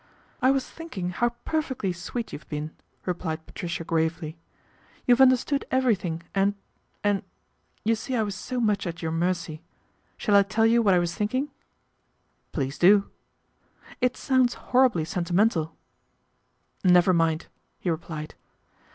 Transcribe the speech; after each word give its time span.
"I 0.41 0.49
was 0.49 0.67
thinking 0.67 1.11
how 1.11 1.29
perfectly 1.45 1.93
sweet 1.93 2.33
you've 2.33 2.49
been," 2.49 2.71
replied 3.05 3.45
Patricia 3.45 3.83
gravely.' 3.83 4.35
You 5.05 5.13
have 5.13 5.21
understood 5.21 5.63
everything 5.69 6.23
and 6.33 6.55
and 7.03 7.21
you 7.83 7.93
see 7.93 8.15
I 8.15 8.23
was 8.23 8.33
so 8.33 8.59
much 8.59 8.87
at 8.87 9.03
your 9.03 9.11
mercy. 9.11 9.61
Shall 10.17 10.35
I 10.35 10.41
tell 10.41 10.65
you 10.65 10.81
what 10.81 10.95
I 10.95 10.97
was 10.97 11.13
thinking?"" 11.13 11.51
Please 12.51 12.79
do."" 12.79 13.11
It 14.01 14.17
sounds 14.17 14.55
horribly 14.55 15.05
sentimental."" 15.05 15.77
Never 16.83 17.13
mind," 17.13 17.45
he 17.77 17.91
replied. 17.91 18.33